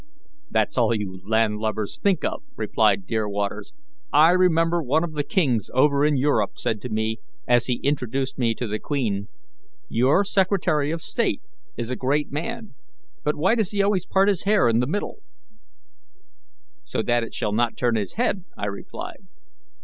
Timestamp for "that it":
17.03-17.35